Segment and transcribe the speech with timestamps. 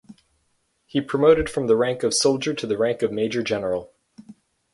[0.87, 3.93] He promoted from the rank of soldier to the rank of major general.